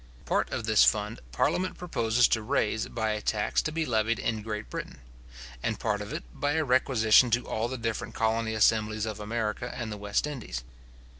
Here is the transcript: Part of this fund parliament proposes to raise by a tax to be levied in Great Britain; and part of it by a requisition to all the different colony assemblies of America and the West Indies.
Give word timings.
Part 0.25 0.49
of 0.51 0.63
this 0.65 0.83
fund 0.83 1.19
parliament 1.31 1.77
proposes 1.77 2.27
to 2.29 2.41
raise 2.41 2.87
by 2.87 3.11
a 3.11 3.21
tax 3.21 3.61
to 3.61 3.71
be 3.71 3.85
levied 3.85 4.17
in 4.17 4.41
Great 4.41 4.67
Britain; 4.67 4.97
and 5.61 5.79
part 5.79 6.01
of 6.01 6.11
it 6.11 6.23
by 6.33 6.53
a 6.53 6.63
requisition 6.65 7.29
to 7.29 7.47
all 7.47 7.67
the 7.67 7.77
different 7.77 8.15
colony 8.15 8.55
assemblies 8.55 9.05
of 9.05 9.19
America 9.19 9.71
and 9.77 9.91
the 9.91 9.97
West 10.01 10.25
Indies. 10.25 10.63